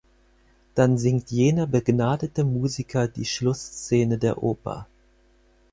[0.73, 4.87] Dann singt jener begnadete Musiker die Schlussszene der Oper.